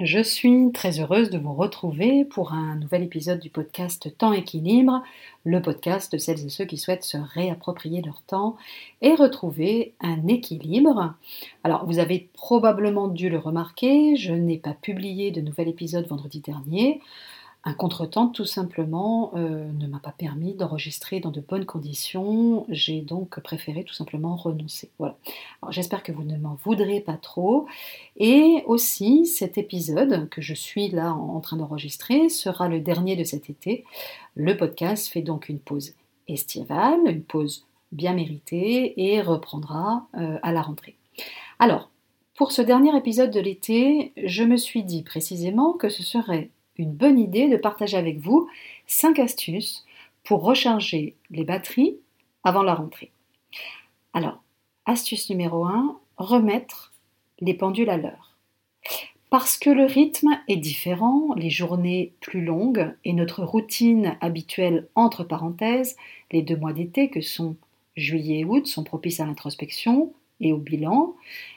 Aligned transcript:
Je 0.00 0.22
suis 0.22 0.70
très 0.72 1.00
heureuse 1.00 1.28
de 1.28 1.38
vous 1.38 1.54
retrouver 1.54 2.24
pour 2.24 2.52
un 2.52 2.76
nouvel 2.76 3.02
épisode 3.02 3.40
du 3.40 3.50
podcast 3.50 4.16
Temps 4.16 4.32
équilibre, 4.32 5.02
le 5.42 5.60
podcast 5.60 6.12
de 6.12 6.18
celles 6.18 6.46
et 6.46 6.50
ceux 6.50 6.66
qui 6.66 6.76
souhaitent 6.76 7.02
se 7.02 7.16
réapproprier 7.16 8.00
leur 8.00 8.22
temps 8.22 8.56
et 9.02 9.16
retrouver 9.16 9.94
un 10.00 10.28
équilibre. 10.28 11.14
Alors, 11.64 11.84
vous 11.84 11.98
avez 11.98 12.28
probablement 12.34 13.08
dû 13.08 13.28
le 13.28 13.38
remarquer, 13.38 14.14
je 14.14 14.32
n'ai 14.32 14.58
pas 14.58 14.74
publié 14.74 15.32
de 15.32 15.40
nouvel 15.40 15.66
épisode 15.66 16.06
vendredi 16.06 16.38
dernier. 16.38 17.00
Un 17.68 17.74
contretemps, 17.74 18.28
tout 18.28 18.46
simplement, 18.46 19.30
euh, 19.34 19.70
ne 19.78 19.86
m'a 19.86 19.98
pas 19.98 20.14
permis 20.16 20.54
d'enregistrer 20.54 21.20
dans 21.20 21.30
de 21.30 21.42
bonnes 21.42 21.66
conditions. 21.66 22.64
J'ai 22.70 23.02
donc 23.02 23.38
préféré 23.40 23.84
tout 23.84 23.92
simplement 23.92 24.36
renoncer. 24.36 24.88
Voilà. 24.98 25.18
j'espère 25.68 26.02
que 26.02 26.10
vous 26.10 26.24
ne 26.24 26.38
m'en 26.38 26.54
voudrez 26.64 27.00
pas 27.00 27.18
trop. 27.18 27.66
Et 28.16 28.62
aussi, 28.64 29.26
cet 29.26 29.58
épisode 29.58 30.30
que 30.30 30.40
je 30.40 30.54
suis 30.54 30.88
là 30.88 31.12
en 31.12 31.40
train 31.40 31.58
d'enregistrer 31.58 32.30
sera 32.30 32.68
le 32.68 32.80
dernier 32.80 33.16
de 33.16 33.24
cet 33.24 33.50
été. 33.50 33.84
Le 34.34 34.56
podcast 34.56 35.08
fait 35.08 35.20
donc 35.20 35.50
une 35.50 35.58
pause 35.58 35.92
estivale, 36.26 37.00
une 37.06 37.22
pause 37.22 37.66
bien 37.92 38.14
méritée 38.14 38.94
et 38.96 39.20
reprendra 39.20 40.06
euh, 40.16 40.38
à 40.42 40.52
la 40.52 40.62
rentrée. 40.62 40.96
Alors, 41.58 41.90
pour 42.34 42.50
ce 42.50 42.62
dernier 42.62 42.96
épisode 42.96 43.30
de 43.30 43.40
l'été, 43.40 44.14
je 44.24 44.44
me 44.44 44.56
suis 44.56 44.84
dit 44.84 45.02
précisément 45.02 45.74
que 45.74 45.90
ce 45.90 46.02
serait 46.02 46.48
une 46.78 46.92
bonne 46.92 47.18
idée 47.18 47.48
de 47.48 47.56
partager 47.56 47.96
avec 47.96 48.18
vous 48.18 48.48
5 48.86 49.18
astuces 49.18 49.84
pour 50.24 50.42
recharger 50.42 51.16
les 51.30 51.44
batteries 51.44 51.96
avant 52.44 52.62
la 52.62 52.74
rentrée. 52.74 53.10
Alors, 54.14 54.42
astuce 54.86 55.28
numéro 55.28 55.64
1, 55.64 55.98
remettre 56.16 56.92
les 57.40 57.54
pendules 57.54 57.90
à 57.90 57.96
l'heure. 57.96 58.36
Parce 59.30 59.58
que 59.58 59.68
le 59.68 59.84
rythme 59.84 60.40
est 60.48 60.56
différent, 60.56 61.34
les 61.36 61.50
journées 61.50 62.14
plus 62.20 62.42
longues 62.42 62.94
et 63.04 63.12
notre 63.12 63.44
routine 63.44 64.16
habituelle 64.22 64.88
entre 64.94 65.22
parenthèses, 65.22 65.96
les 66.32 66.40
deux 66.40 66.56
mois 66.56 66.72
d'été 66.72 67.10
que 67.10 67.20
sont 67.20 67.56
juillet 67.94 68.40
et 68.40 68.44
août 68.44 68.66
sont 68.66 68.84
propices 68.84 69.20
à 69.20 69.26
l'introspection 69.26 70.12
et 70.40 70.52
au 70.52 70.58
bilan, 70.58 71.14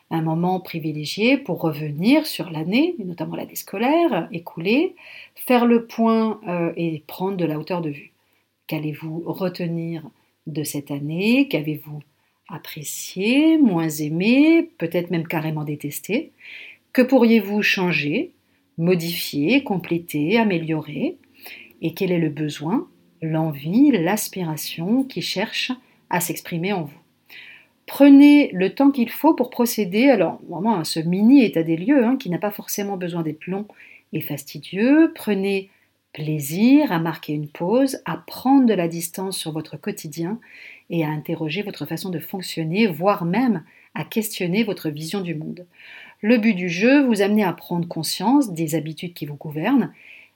un 0.09 0.21
moment 0.21 0.59
privilégié 0.59 1.37
pour 1.37 1.61
revenir 1.61 2.25
sur 2.25 2.49
l'année, 2.49 2.95
notamment 2.99 3.35
l'année 3.35 3.55
scolaire 3.55 4.27
écoulée, 4.31 4.95
faire 5.35 5.65
le 5.65 5.85
point 5.85 6.39
euh, 6.47 6.73
et 6.75 7.03
prendre 7.07 7.37
de 7.37 7.45
la 7.45 7.57
hauteur 7.57 7.81
de 7.81 7.89
vue. 7.89 8.11
Qu'allez-vous 8.67 9.23
retenir 9.25 10.03
de 10.47 10.63
cette 10.63 10.91
année? 10.91 11.47
Qu'avez-vous 11.47 12.01
apprécié, 12.49 13.57
moins 13.57 13.89
aimé, 13.89 14.69
peut-être 14.77 15.11
même 15.11 15.27
carrément 15.27 15.63
détesté? 15.63 16.31
Que 16.91 17.01
pourriez-vous 17.01 17.61
changer, 17.61 18.31
modifier, 18.77 19.63
compléter, 19.63 20.37
améliorer? 20.37 21.17
Et 21.81 21.93
quel 21.93 22.11
est 22.11 22.19
le 22.19 22.29
besoin, 22.29 22.87
l'envie, 23.21 23.91
l'aspiration 23.91 25.03
qui 25.03 25.21
cherche 25.21 25.71
à 26.09 26.19
s'exprimer 26.19 26.73
en 26.73 26.83
vous? 26.83 27.00
Prenez 27.93 28.49
le 28.53 28.73
temps 28.73 28.89
qu'il 28.89 29.09
faut 29.09 29.33
pour 29.33 29.49
procéder 29.49 30.07
alors 30.07 30.39
vraiment 30.47 30.79
à 30.79 30.85
ce 30.85 31.01
mini 31.01 31.43
état 31.43 31.61
des 31.61 31.75
lieux 31.75 32.05
hein, 32.05 32.15
qui 32.15 32.29
n'a 32.29 32.37
pas 32.37 32.49
forcément 32.49 32.95
besoin 32.95 33.21
d'être 33.21 33.47
long 33.47 33.67
et 34.13 34.21
fastidieux. 34.21 35.11
Prenez 35.13 35.69
plaisir 36.13 36.93
à 36.93 36.99
marquer 36.99 37.33
une 37.33 37.49
pause, 37.49 37.99
à 38.05 38.15
prendre 38.15 38.65
de 38.65 38.73
la 38.73 38.87
distance 38.87 39.37
sur 39.37 39.51
votre 39.51 39.75
quotidien 39.75 40.39
et 40.89 41.03
à 41.03 41.09
interroger 41.09 41.63
votre 41.63 41.85
façon 41.85 42.09
de 42.09 42.19
fonctionner, 42.19 42.87
voire 42.87 43.25
même 43.25 43.65
à 43.93 44.05
questionner 44.05 44.63
votre 44.63 44.89
vision 44.89 45.19
du 45.19 45.35
monde. 45.35 45.67
Le 46.21 46.37
but 46.37 46.53
du 46.53 46.69
jeu, 46.69 47.05
vous 47.05 47.21
amener 47.21 47.43
à 47.43 47.51
prendre 47.51 47.89
conscience 47.89 48.53
des 48.53 48.75
habitudes 48.75 49.13
qui 49.13 49.25
vous 49.25 49.35
gouvernent 49.35 49.91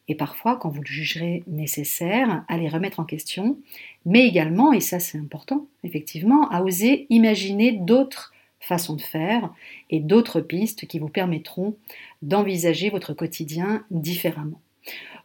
et 0.08 0.16
parfois, 0.16 0.56
quand 0.58 0.70
vous 0.70 0.82
le 0.82 0.88
jugerez 0.88 1.44
nécessaire, 1.48 2.44
à 2.48 2.58
les 2.58 2.70
remettre 2.70 3.00
en 3.00 3.06
question, 3.06 3.58
mais 4.06 4.28
également, 4.28 4.72
et 4.72 4.82
ça 4.82 5.00
c'est 5.00 5.18
important, 5.18 5.68
effectivement, 5.84 6.50
à 6.50 6.62
oser 6.62 7.08
imaginer 7.10 7.72
d'autres 7.72 8.34
façons 8.60 8.96
de 8.96 9.02
faire 9.02 9.54
et 9.90 10.00
d'autres 10.00 10.42
pistes 10.42 10.88
qui 10.88 11.00
vous 11.00 11.10
permettront 11.10 11.76
d'envisager 12.22 12.90
votre 12.90 13.14
quotidien 13.14 13.84
différemment. 13.92 14.62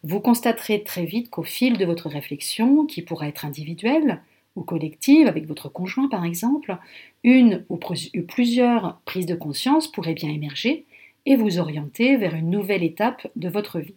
Vous 0.02 0.20
constaterez 0.20 0.82
très 0.82 1.04
vite 1.04 1.30
qu'au 1.30 1.42
fil 1.42 1.76
de 1.76 1.84
votre 1.84 2.08
réflexion, 2.08 2.86
qui 2.86 3.02
pourra 3.02 3.28
être 3.28 3.44
individuelle 3.44 4.22
ou 4.56 4.62
collective, 4.62 5.26
avec 5.26 5.46
votre 5.46 5.68
conjoint 5.68 6.08
par 6.08 6.24
exemple, 6.24 6.76
une 7.22 7.64
ou 7.68 7.78
plusieurs 8.26 8.98
prises 9.04 9.26
de 9.26 9.34
conscience 9.34 9.88
pourraient 9.88 10.14
bien 10.14 10.30
émerger 10.30 10.86
et 11.26 11.36
vous 11.36 11.58
orienter 11.58 12.16
vers 12.16 12.34
une 12.34 12.50
nouvelle 12.50 12.82
étape 12.82 13.26
de 13.36 13.48
votre 13.48 13.78
vie. 13.78 13.94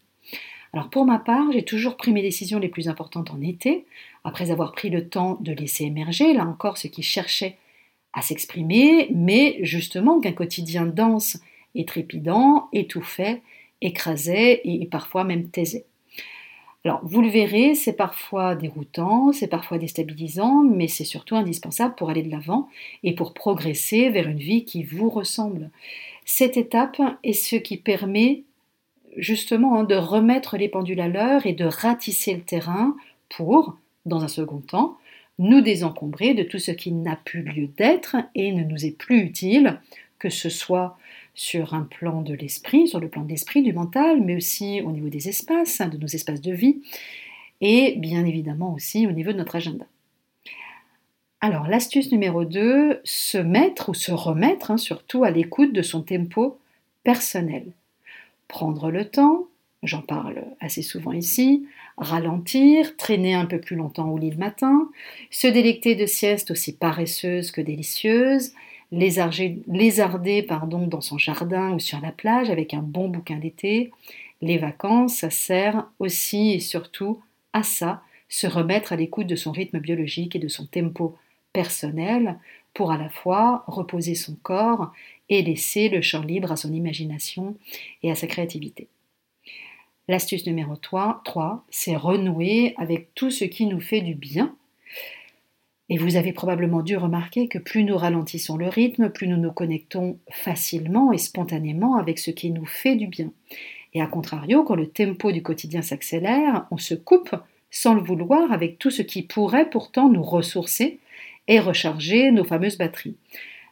Alors 0.74 0.90
pour 0.90 1.06
ma 1.06 1.20
part, 1.20 1.52
j'ai 1.52 1.64
toujours 1.64 1.98
pris 1.98 2.12
mes 2.12 2.24
décisions 2.24 2.58
les 2.58 2.68
plus 2.68 2.90
importantes 2.90 3.30
en 3.30 3.40
été, 3.42 3.86
après 4.24 4.50
avoir 4.50 4.72
pris 4.72 4.90
le 4.90 5.08
temps 5.08 5.38
de 5.40 5.54
laisser 5.54 5.84
émerger, 5.84 6.34
là 6.34 6.46
encore, 6.46 6.80
ce 6.80 6.88
qui 6.88 7.04
cherchait 7.04 7.58
à 8.12 8.22
s'exprimer, 8.22 9.10
mais 9.14 9.60
justement 9.62 10.20
qu'un 10.20 10.32
quotidien 10.32 10.86
dense 10.86 11.40
et 11.76 11.86
trépidant 11.86 12.70
étouffait, 12.74 13.42
écrasait 13.82 14.62
et 14.64 14.88
parfois 14.88 15.24
même 15.24 15.50
taisait. 15.50 15.86
Alors, 16.86 17.00
vous 17.04 17.22
le 17.22 17.30
verrez, 17.30 17.76
c'est 17.76 17.94
parfois 17.94 18.56
déroutant, 18.56 19.32
c'est 19.32 19.48
parfois 19.48 19.78
déstabilisant, 19.78 20.64
mais 20.64 20.90
c'est 20.90 21.06
surtout 21.06 21.36
indispensable 21.36 21.96
pour 21.96 22.10
aller 22.10 22.24
de 22.24 22.32
l'avant 22.32 22.68
et 23.04 23.16
pour 23.16 23.34
progresser 23.34 24.10
vers 24.10 24.28
une 24.28 24.40
vie 24.40 24.66
qui 24.66 24.84
vous 24.84 25.10
ressemble. 25.10 25.70
Cette 26.26 26.58
étape 26.58 27.02
est 27.24 27.34
ce 27.34 27.56
qui 27.56 27.78
permet 27.78 28.44
justement 29.18 29.80
hein, 29.80 29.84
de 29.84 29.96
remettre 29.96 30.58
les 30.58 30.70
pendules 30.70 31.00
à 31.00 31.08
l'heure 31.08 31.46
et 31.46 31.54
de 31.54 31.66
ratisser 31.66 32.34
le 32.34 32.42
terrain 32.42 32.96
pour, 33.30 33.78
dans 34.06 34.24
un 34.24 34.28
second 34.28 34.60
temps, 34.60 34.98
nous 35.40 35.62
désencombrer 35.62 36.34
de 36.34 36.44
tout 36.44 36.60
ce 36.60 36.72
qui 36.72 36.92
n'a 36.92 37.16
plus 37.16 37.42
lieu 37.42 37.68
d'être 37.78 38.16
et 38.36 38.52
ne 38.52 38.64
nous 38.64 38.86
est 38.86 38.98
plus 38.98 39.20
utile, 39.22 39.80
que 40.20 40.30
ce 40.30 40.50
soit 40.50 40.98
sur 41.34 41.74
un 41.74 41.84
plan 41.84 42.22
de 42.22 42.34
l'esprit, 42.34 42.88
sur 42.88 43.00
le 43.00 43.08
plan 43.08 43.24
de 43.24 43.30
l'esprit, 43.30 43.64
du 43.64 43.74
mental, 43.74 44.22
mais 44.22 44.36
aussi 44.36 44.82
au 44.82 44.92
niveau 44.92 45.10
des 45.10 45.30
espaces, 45.30 45.82
de 45.82 45.98
nos 45.98 46.08
espaces 46.08 46.42
de 46.42 46.54
vie, 46.54 46.82
et 47.62 47.96
bien 47.98 48.26
évidemment 48.26 48.74
aussi 48.74 49.08
au 49.08 49.12
niveau 49.12 49.32
de 49.32 49.38
notre 49.38 49.56
agenda. 49.56 49.86
Alors 51.42 51.68
l'astuce 51.68 52.12
numéro 52.12 52.46
2, 52.46 53.02
se 53.04 53.38
mettre 53.38 53.90
ou 53.90 53.94
se 53.94 54.12
remettre 54.12 54.72
hein, 54.72 54.78
surtout 54.78 55.24
à 55.24 55.32
l'écoute 55.32 55.74
de 55.74 55.82
son 55.82 56.02
tempo 56.02 56.60
personnel 57.04 57.66
prendre 58.54 58.92
le 58.92 59.10
temps, 59.10 59.48
j'en 59.82 60.04
parle 60.04 60.44
assez 60.60 60.84
souvent 60.84 61.12
ici, 61.12 61.66
ralentir, 61.98 62.96
traîner 62.98 63.34
un 63.34 63.48
peu 63.48 63.60
plus 63.60 63.76
longtemps 63.76 64.10
au 64.12 64.20
lit 64.20 64.30
le 64.30 64.38
matin, 64.38 64.90
se 65.32 65.48
délecter 65.48 65.96
de 65.96 66.06
siestes 66.06 66.52
aussi 66.52 66.78
paresseuses 66.78 67.50
que 67.50 67.62
délicieuses, 67.62 68.54
lézarder, 68.92 70.44
pardon, 70.44 70.86
dans 70.86 71.02
son 71.02 71.18
jardin 71.18 71.74
ou 71.74 71.80
sur 71.80 72.00
la 72.00 72.12
plage 72.12 72.52
avec 72.52 72.76
un 72.76 72.84
bon 72.84 73.10
bouquin 73.10 73.38
d'été. 73.38 73.90
Les 74.44 74.60
vacances, 74.60 75.16
ça 75.16 75.32
sert 75.32 75.88
aussi 75.98 76.52
et 76.52 76.60
surtout 76.60 77.24
à 77.54 77.64
ça, 77.64 78.04
se 78.30 78.46
remettre 78.46 78.94
à 78.94 78.98
l'écoute 78.98 79.26
de 79.26 79.36
son 79.36 79.52
rythme 79.52 79.80
biologique 79.80 80.36
et 80.36 80.40
de 80.40 80.48
son 80.48 80.68
tempo 80.68 81.18
personnel 81.54 82.38
pour 82.74 82.92
à 82.92 82.98
la 82.98 83.10
fois 83.10 83.64
reposer 83.68 84.16
son 84.16 84.36
corps 84.36 84.92
et 85.30 85.42
laisser 85.42 85.90
le 85.90 86.02
champ 86.02 86.22
libre 86.22 86.52
à 86.52 86.56
son 86.56 86.74
imagination 86.74 87.56
et 88.02 88.12
à 88.12 88.16
sa 88.16 88.28
créativité. 88.28 88.88
L'astuce 90.08 90.46
numéro 90.46 90.76
3, 90.76 91.22
3 91.24 91.64
c'est 91.70 91.96
renouer 91.96 92.74
avec 92.78 93.14
tout 93.16 93.32
ce 93.32 93.46
qui 93.46 93.66
nous 93.66 93.80
fait 93.80 94.02
du 94.02 94.16
bien. 94.16 94.56
Et 95.90 95.98
vous 95.98 96.16
avez 96.16 96.34
probablement 96.34 96.82
dû 96.82 96.98
remarquer 96.98 97.48
que 97.48 97.60
plus 97.60 97.84
nous 97.84 97.98
ralentissons 97.98 98.58
le 98.58 98.68
rythme, 98.68 99.10
plus 99.10 99.28
nous 99.28 99.38
nous 99.38 99.52
connectons 99.52 100.18
facilement 100.32 101.12
et 101.12 101.18
spontanément 101.18 101.98
avec 101.98 102.20
ce 102.20 102.32
qui 102.32 102.52
nous 102.52 102.66
fait 102.66 102.96
du 102.96 103.08
bien. 103.08 103.32
Et 103.94 104.02
à 104.02 104.08
contrario, 104.08 104.64
quand 104.64 104.76
le 104.76 104.88
tempo 104.88 105.32
du 105.32 105.44
quotidien 105.44 105.82
s'accélère, 105.82 106.66
on 106.72 106.78
se 106.78 106.96
coupe 106.96 107.36
sans 107.70 107.94
le 107.94 108.02
vouloir 108.02 108.52
avec 108.52 108.80
tout 108.80 108.92
ce 108.92 109.02
qui 109.02 109.24
pourrait 109.24 109.70
pourtant 109.70 110.10
nous 110.10 110.24
ressourcer 110.24 111.00
et 111.48 111.60
recharger 111.60 112.32
nos 112.32 112.44
fameuses 112.44 112.78
batteries. 112.78 113.16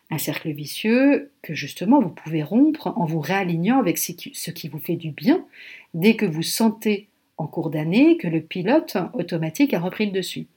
Un 0.09 0.17
cercle 0.17 0.51
vicieux 0.51 1.31
que 1.41 1.53
justement 1.53 2.01
vous 2.01 2.09
pouvez 2.09 2.43
rompre 2.43 2.93
en 2.97 3.05
vous 3.05 3.21
réalignant 3.21 3.79
avec 3.79 3.97
ce 3.97 4.11
qui, 4.11 4.67
vous 4.67 4.79
fait 4.79 4.97
du 4.97 5.11
bien 5.11 5.45
dès 5.93 6.15
que 6.15 6.25
vous 6.25 6.43
sentez 6.43 7.07
en 7.37 7.47
cours 7.47 7.69
d'année 7.69 8.17
que 8.17 8.27
le 8.27 8.41
pilote 8.41 8.97
automatique 9.13 9.73
a 9.73 9.79
repris 9.79 10.05
le 10.05 10.11
dessus. 10.11 10.47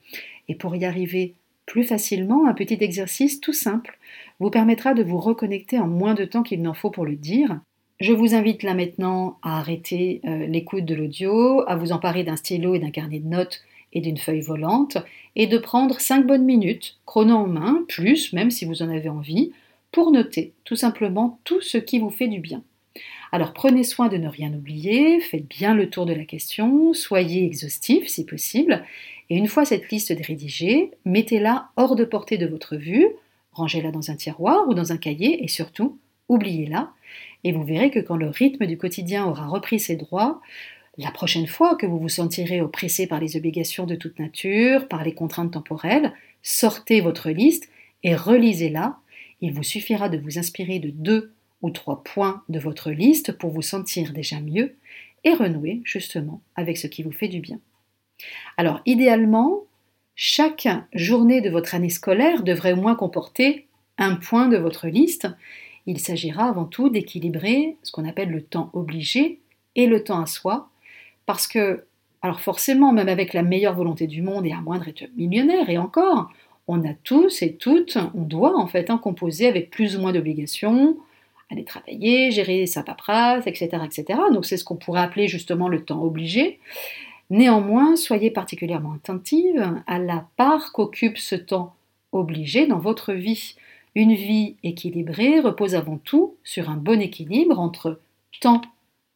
Et 0.49 0.55
pour 0.57 0.75
y 0.75 0.85
arriver 0.85 1.35
plus 1.67 1.85
facilement, 1.85 2.47
un 2.47 2.53
petit 2.53 2.79
exercice 2.81 3.41
tout 3.41 3.53
simple 3.53 3.99
vous 4.41 4.51
permettra 4.51 4.93
de 4.93 5.03
vous 5.03 5.19
reconnecter 5.19 5.79
en 5.79 5.87
moins 5.87 6.15
de 6.15 6.25
temps 6.25 6.43
qu'il 6.43 6.61
n'en 6.61 6.75
faut 6.75 6.91
pour 6.91 7.07
le 7.07 7.17
dire. 7.17 7.61
Je 8.01 8.13
vous 8.13 8.35
invite 8.35 8.65
là 8.65 8.75
maintenant 8.75 9.39
à 9.43 9.59
arrêter 9.59 10.21
euh, 10.25 10.47
l'écoute 10.47 10.85
de 10.85 10.97
l'audio, 10.97 11.63
à 11.69 11.77
vous 11.77 11.93
emparer 11.93 12.25
d'un 12.25 12.37
stylo 12.37 12.75
et 12.75 12.81
d'un 12.81 12.91
carnet 12.91 13.21
de 13.21 13.29
notes 13.29 13.63
et 13.95 14.01
d'une 14.01 14.19
feuille 14.19 14.41
volante, 14.41 14.99
et 15.37 15.47
de 15.47 15.59
prendre 15.59 16.01
5 16.01 16.27
bonnes 16.27 16.45
minutes, 16.45 16.99
chrono 17.07 17.37
en 17.37 17.47
main, 17.47 17.85
plus 17.89 18.33
même 18.33 18.51
si 18.51 18.65
vous 18.65 18.83
en 18.83 18.91
avez 18.91 19.09
envie, 19.09 19.53
pour 19.93 20.11
noter 20.11 20.53
tout 20.65 20.77
simplement 20.77 21.39
tout 21.45 21.61
ce 21.61 21.79
qui 21.79 21.99
vous 21.99 22.11
fait 22.11 22.29
du 22.29 22.41
bien. 22.41 22.63
Alors 23.33 23.53
prenez 23.53 23.85
soin 23.85 24.09
de 24.09 24.17
ne 24.17 24.29
rien 24.29 24.53
oublier, 24.53 25.21
faites 25.21 25.49
bien 25.49 25.75
le 25.75 25.91
tour 25.91 26.07
de 26.07 26.13
la 26.13 26.25
question, 26.25 26.93
soyez 26.93 27.45
exhaustif 27.45 28.07
si 28.07 28.25
possible, 28.25 28.85
et 29.31 29.37
une 29.37 29.49
fois 29.49 29.65
cette 29.65 29.91
liste 29.91 30.15
rédigée, 30.25 30.91
mettez-la 31.05 31.69
hors 31.77 31.97
de 31.97 32.05
portée 32.05 32.39
de 32.39 32.47
votre 32.47 32.77
vue, 32.77 33.09
rangez-la 33.53 33.91
dans 33.91 34.11
un 34.11 34.17
tiroir 34.17 34.69
ou 34.69 34.75
dans 34.75 34.93
un 34.93 34.97
cahier, 34.97 35.43
et 35.43 35.49
surtout, 35.49 35.99
oubliez-la, 36.29 36.91
et 37.43 37.53
vous 37.53 37.65
verrez 37.65 37.91
que 37.91 38.01
quand 38.01 38.17
le 38.17 38.29
rythme 38.29 38.67
du 38.67 38.79
quotidien 38.79 39.27
aura 39.27 39.47
repris 39.47 39.79
ses 39.81 39.97
droits, 39.97 40.41
la 40.97 41.11
prochaine 41.11 41.47
fois 41.47 41.75
que 41.75 41.87
vous 41.87 41.99
vous 41.99 42.09
sentirez 42.09 42.61
oppressé 42.61 43.07
par 43.07 43.21
les 43.21 43.37
obligations 43.37 43.87
de 43.87 43.97
toute 43.97 44.19
nature, 44.19 44.87
par 44.89 45.03
les 45.03 45.15
contraintes 45.15 45.53
temporelles, 45.53 46.13
sortez 46.43 47.01
votre 47.01 47.31
liste 47.31 47.69
et 48.03 48.15
relisez-la. 48.15 48.99
Il 49.41 49.53
vous 49.53 49.63
suffira 49.63 50.09
de 50.09 50.19
vous 50.19 50.39
inspirer 50.39 50.79
de 50.79 50.91
deux 50.91 51.33
ou 51.63 51.71
trois 51.71 52.05
points 52.05 52.43
de 52.49 52.61
votre 52.61 52.91
liste 52.91 53.33
pour 53.33 53.51
vous 53.51 53.63
sentir 53.63 54.13
déjà 54.13 54.41
mieux 54.41 54.77
et 55.25 55.33
renouer 55.33 55.81
justement 55.85 56.41
avec 56.55 56.77
ce 56.77 56.87
qui 56.87 57.03
vous 57.03 57.13
fait 57.13 57.29
du 57.29 57.41
bien. 57.41 57.59
Alors 58.57 58.81
idéalement, 58.87 59.65
chaque 60.15 60.69
journée 60.93 61.41
de 61.41 61.51
votre 61.51 61.75
année 61.75 61.91
scolaire 61.91 62.45
devrait 62.45 62.75
au 62.75 62.81
moins 62.81 62.95
comporter 62.95 63.67
un 63.99 64.15
point 64.15 64.49
de 64.49 64.57
votre 64.57 64.87
liste. 64.87 65.27
Il 65.87 65.99
s'agira 65.99 66.49
avant 66.49 66.67
tout 66.67 66.89
d'équilibrer 66.89 67.77
ce 67.83 67.91
qu'on 67.91 68.09
appelle 68.09 68.31
le 68.31 68.43
temps 68.43 68.71
obligé 68.75 69.41
et 69.75 69.87
le 69.87 70.05
temps 70.05 70.23
à 70.23 70.27
soi 70.27 70.71
parce 71.27 71.47
que, 71.47 71.85
alors 72.23 72.41
forcément, 72.41 72.93
même 72.93 73.09
avec 73.09 73.33
la 73.33 73.43
meilleure 73.43 73.75
volonté 73.75 74.07
du 74.07 74.23
monde 74.23 74.47
et 74.47 74.53
à 74.53 74.61
moindre 74.61 74.89
être 74.89 75.05
millionnaire, 75.17 75.69
et 75.69 75.79
encore, 75.79 76.31
on 76.67 76.85
a 76.85 76.95
tous 76.95 77.43
et 77.43 77.57
toutes, 77.57 77.99
on 78.15 78.23
doit 78.23 78.59
en 78.59 78.67
fait 78.67 78.91
en 78.91 78.99
composer 78.99 79.47
avec 79.47 79.71
plus 79.71 79.97
ou 79.97 80.01
moins 80.01 80.13
d'obligations, 80.13 80.97
aller 81.51 81.65
travailler, 81.65 82.31
gérer 82.31 82.67
sa 82.67 82.83
paperasse, 82.83 83.47
etc. 83.47 83.79
etc. 83.85 84.19
Donc 84.33 84.47
c'est 84.47 84.57
ce 84.57 84.65
qu'on 84.65 84.77
pourrait 84.77 85.03
appeler 85.03 85.29
justement 85.29 85.69
le 85.69 85.85
temps 85.85 86.03
obligé. 86.03 86.59
Néanmoins, 87.31 87.97
soyez 87.97 88.31
particulièrement 88.31 88.95
attentive 88.95 89.83
à 89.87 89.99
la 89.99 90.27
part 90.37 90.73
qu'occupe 90.73 91.19
ce 91.19 91.35
temps 91.35 91.75
obligé 92.13 92.67
dans 92.67 92.79
votre 92.79 93.13
vie. 93.13 93.57
Une 93.95 94.15
vie 94.15 94.57
équilibrée 94.63 95.41
repose 95.41 95.75
avant 95.75 95.99
tout 95.99 96.35
sur 96.45 96.71
un 96.71 96.77
bon 96.77 97.01
équilibre 97.01 97.59
entre 97.59 98.01
temps 98.41 98.63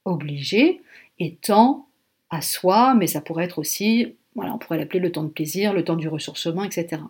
obligé 0.05 0.81
et 1.19 1.35
temps 1.35 1.88
à 2.31 2.43
soi, 2.43 2.95
mais 2.95 3.07
ça 3.07 3.21
pourrait 3.21 3.45
être 3.45 3.59
aussi, 3.59 4.15
on 4.37 4.59
pourrait 4.59 4.79
l'appeler 4.79 5.01
le 5.01 5.13
temps 5.13 5.25
de 5.25 5.29
plaisir, 5.29 5.73
le 5.73 5.85
temps 5.85 5.97
du 5.97 6.09
ressourcement, 6.09 6.65
etc. 6.65 7.03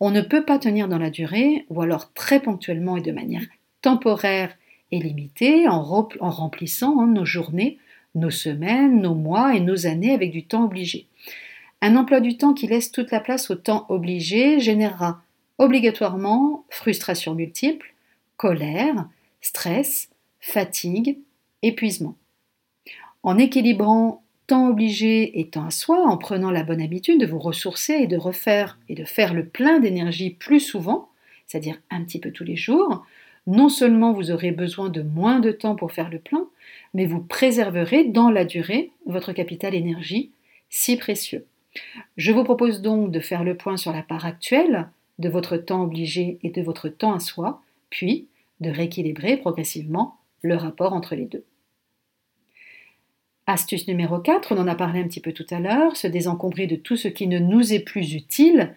On 0.00 0.10
ne 0.10 0.20
peut 0.20 0.44
pas 0.44 0.58
tenir 0.58 0.88
dans 0.88 0.98
la 0.98 1.10
durée, 1.10 1.64
ou 1.68 1.80
alors 1.80 2.12
très 2.12 2.40
ponctuellement 2.40 2.96
et 2.96 3.02
de 3.02 3.12
manière 3.12 3.42
temporaire 3.82 4.54
et 4.90 4.98
limitée, 4.98 5.68
en, 5.68 5.82
remplissant 5.82 7.00
hein, 7.00 7.06
nos 7.06 7.24
journées, 7.24 7.78
nos 8.14 8.30
semaines, 8.30 9.00
nos 9.00 9.14
mois 9.14 9.54
et 9.54 9.60
nos 9.60 9.86
années 9.86 10.12
avec 10.12 10.32
du 10.32 10.44
temps 10.44 10.64
obligé. 10.64 11.06
Un 11.80 11.94
emploi 11.94 12.20
du 12.20 12.36
temps 12.36 12.54
qui 12.54 12.66
laisse 12.66 12.90
toute 12.90 13.10
la 13.10 13.20
place 13.20 13.50
au 13.50 13.54
temps 13.54 13.86
obligé 13.88 14.58
générera 14.58 15.22
obligatoirement 15.58 16.64
frustration 16.70 17.34
multiple, 17.34 17.94
colère, 18.36 19.08
stress, 19.40 20.08
fatigue, 20.40 21.18
épuisement. 21.62 22.16
En 23.22 23.38
équilibrant 23.38 24.22
temps 24.48 24.68
obligé 24.68 25.38
et 25.38 25.48
temps 25.48 25.66
à 25.66 25.70
soi, 25.70 26.08
en 26.08 26.16
prenant 26.16 26.50
la 26.50 26.64
bonne 26.64 26.80
habitude 26.80 27.20
de 27.20 27.26
vous 27.26 27.38
ressourcer 27.38 27.92
et 27.92 28.06
de 28.08 28.16
refaire 28.16 28.78
et 28.88 28.94
de 28.94 29.04
faire 29.04 29.34
le 29.34 29.44
plein 29.44 29.78
d'énergie 29.78 30.30
plus 30.30 30.58
souvent, 30.58 31.10
c'est-à-dire 31.46 31.78
un 31.90 32.02
petit 32.02 32.18
peu 32.18 32.32
tous 32.32 32.44
les 32.44 32.56
jours, 32.56 33.06
non 33.46 33.68
seulement 33.68 34.12
vous 34.12 34.30
aurez 34.30 34.50
besoin 34.50 34.88
de 34.88 35.02
moins 35.02 35.38
de 35.38 35.52
temps 35.52 35.76
pour 35.76 35.92
faire 35.92 36.10
le 36.10 36.18
plein, 36.18 36.46
mais 36.94 37.06
vous 37.06 37.20
préserverez 37.20 38.04
dans 38.04 38.30
la 38.30 38.44
durée 38.44 38.90
votre 39.06 39.32
capital 39.32 39.74
énergie 39.74 40.30
si 40.70 40.96
précieux. 40.96 41.44
Je 42.16 42.32
vous 42.32 42.42
propose 42.42 42.80
donc 42.82 43.10
de 43.10 43.20
faire 43.20 43.44
le 43.44 43.56
point 43.56 43.76
sur 43.76 43.92
la 43.92 44.02
part 44.02 44.24
actuelle 44.24 44.88
de 45.18 45.28
votre 45.28 45.58
temps 45.58 45.82
obligé 45.82 46.38
et 46.42 46.50
de 46.50 46.62
votre 46.62 46.88
temps 46.88 47.14
à 47.14 47.20
soi, 47.20 47.62
puis 47.90 48.26
de 48.60 48.70
rééquilibrer 48.70 49.36
progressivement 49.36 50.16
le 50.42 50.56
rapport 50.56 50.94
entre 50.94 51.14
les 51.14 51.26
deux. 51.26 51.44
Astuce 53.50 53.88
numéro 53.88 54.18
4, 54.18 54.52
on 54.52 54.58
en 54.58 54.68
a 54.68 54.74
parlé 54.74 55.00
un 55.00 55.08
petit 55.08 55.22
peu 55.22 55.32
tout 55.32 55.46
à 55.50 55.58
l'heure, 55.58 55.96
se 55.96 56.06
désencombrer 56.06 56.66
de 56.66 56.76
tout 56.76 56.96
ce 56.96 57.08
qui 57.08 57.26
ne 57.26 57.38
nous 57.38 57.72
est 57.72 57.80
plus 57.80 58.12
utile, 58.12 58.74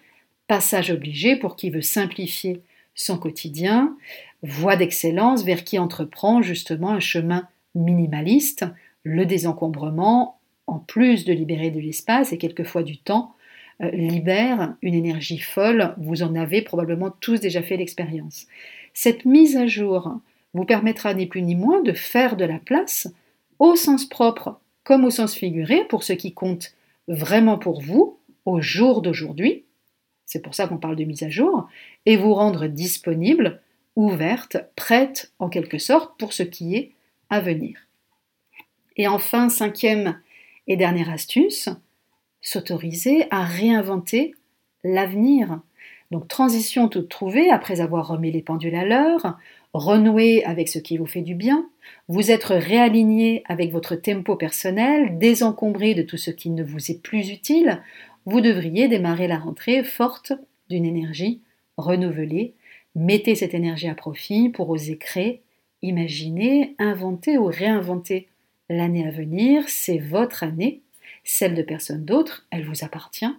passage 0.48 0.90
obligé 0.90 1.36
pour 1.36 1.56
qui 1.56 1.68
veut 1.68 1.82
simplifier 1.82 2.62
son 2.94 3.18
quotidien, 3.18 3.94
voie 4.42 4.76
d'excellence 4.76 5.44
vers 5.44 5.64
qui 5.64 5.78
entreprend 5.78 6.40
justement 6.40 6.88
un 6.88 7.00
chemin 7.00 7.46
minimaliste, 7.74 8.64
le 9.02 9.26
désencombrement, 9.26 10.38
en 10.66 10.78
plus 10.78 11.26
de 11.26 11.34
libérer 11.34 11.70
de 11.70 11.78
l'espace 11.78 12.32
et 12.32 12.38
quelquefois 12.38 12.82
du 12.82 12.96
temps, 12.96 13.34
euh, 13.82 13.90
libère 13.90 14.74
une 14.80 14.94
énergie 14.94 15.40
folle, 15.40 15.94
vous 15.98 16.22
en 16.22 16.34
avez 16.34 16.62
probablement 16.62 17.10
tous 17.20 17.40
déjà 17.40 17.60
fait 17.60 17.76
l'expérience. 17.76 18.46
Cette 18.94 19.26
mise 19.26 19.58
à 19.58 19.66
jour 19.66 20.18
vous 20.54 20.64
permettra 20.64 21.12
ni 21.12 21.26
plus 21.26 21.42
ni 21.42 21.56
moins 21.56 21.82
de 21.82 21.92
faire 21.92 22.38
de 22.38 22.46
la 22.46 22.58
place 22.58 23.12
au 23.58 23.76
sens 23.76 24.06
propre 24.06 24.61
comme 24.84 25.04
au 25.04 25.10
sens 25.10 25.34
figuré 25.34 25.84
pour 25.88 26.02
ce 26.02 26.12
qui 26.12 26.32
compte 26.34 26.74
vraiment 27.08 27.58
pour 27.58 27.80
vous 27.80 28.18
au 28.44 28.60
jour 28.60 29.02
d'aujourd'hui, 29.02 29.64
c'est 30.24 30.40
pour 30.40 30.54
ça 30.54 30.66
qu'on 30.66 30.78
parle 30.78 30.96
de 30.96 31.04
mise 31.04 31.22
à 31.22 31.28
jour, 31.28 31.68
et 32.06 32.16
vous 32.16 32.34
rendre 32.34 32.66
disponible, 32.66 33.60
ouverte, 33.96 34.56
prête 34.76 35.32
en 35.38 35.48
quelque 35.48 35.78
sorte 35.78 36.18
pour 36.18 36.32
ce 36.32 36.42
qui 36.42 36.74
est 36.74 36.92
à 37.28 37.40
venir. 37.40 37.78
Et 38.96 39.08
enfin, 39.08 39.48
cinquième 39.48 40.20
et 40.66 40.76
dernière 40.76 41.10
astuce, 41.10 41.68
s'autoriser 42.40 43.26
à 43.30 43.42
réinventer 43.42 44.34
l'avenir. 44.84 45.60
Donc 46.10 46.28
transition 46.28 46.88
toute 46.88 47.08
trouvée 47.08 47.50
après 47.50 47.80
avoir 47.80 48.08
remis 48.08 48.32
les 48.32 48.42
pendules 48.42 48.74
à 48.74 48.84
l'heure, 48.84 49.38
renouer 49.74 50.44
avec 50.44 50.68
ce 50.68 50.78
qui 50.78 50.98
vous 50.98 51.06
fait 51.06 51.22
du 51.22 51.34
bien, 51.34 51.68
vous 52.08 52.30
être 52.30 52.54
réaligné 52.54 53.42
avec 53.48 53.72
votre 53.72 53.94
tempo 53.96 54.36
personnel, 54.36 55.18
désencombré 55.18 55.94
de 55.94 56.02
tout 56.02 56.18
ce 56.18 56.30
qui 56.30 56.50
ne 56.50 56.62
vous 56.62 56.90
est 56.90 57.02
plus 57.02 57.30
utile, 57.30 57.82
vous 58.26 58.40
devriez 58.40 58.88
démarrer 58.88 59.26
la 59.28 59.38
rentrée 59.38 59.82
forte 59.82 60.32
d'une 60.68 60.84
énergie 60.84 61.40
renouvelée. 61.76 62.54
Mettez 62.94 63.34
cette 63.34 63.54
énergie 63.54 63.88
à 63.88 63.94
profit 63.94 64.50
pour 64.50 64.68
oser 64.68 64.98
créer, 64.98 65.40
imaginer, 65.80 66.74
inventer 66.78 67.38
ou 67.38 67.46
réinventer. 67.46 68.28
L'année 68.68 69.06
à 69.06 69.10
venir, 69.10 69.64
c'est 69.68 69.98
votre 69.98 70.42
année, 70.42 70.80
celle 71.24 71.54
de 71.54 71.62
personne 71.62 72.04
d'autre, 72.04 72.46
elle 72.50 72.64
vous 72.64 72.84
appartient, 72.84 73.34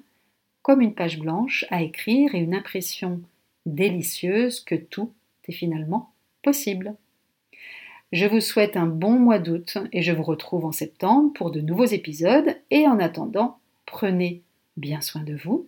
comme 0.62 0.82
une 0.82 0.94
page 0.94 1.20
blanche 1.20 1.66
à 1.70 1.82
écrire 1.82 2.34
et 2.36 2.40
une 2.40 2.56
impression 2.56 3.22
délicieuse 3.66 4.60
que 4.60 4.76
tout 4.76 5.12
est 5.48 5.54
finalement 5.54 6.13
possible. 6.44 6.96
Je 8.12 8.28
vous 8.28 8.42
souhaite 8.42 8.78
un 8.78 8.86
bon 8.86 9.18
mois 9.18 9.40
d'août 9.40 9.80
et 9.92 10.04
je 10.04 10.12
vous 10.12 10.22
retrouve 10.22 10.66
en 10.66 10.72
septembre 10.72 11.34
pour 11.34 11.50
de 11.50 11.62
nouveaux 11.62 11.86
épisodes 11.86 12.56
et 12.70 12.88
en 12.88 13.00
attendant, 13.00 13.58
prenez 13.88 14.44
bien 14.78 15.02
soin 15.02 15.24
de 15.24 15.36
vous 15.36 15.68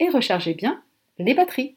et 0.00 0.08
rechargez 0.08 0.54
bien 0.54 0.82
les 1.18 1.34
batteries. 1.34 1.76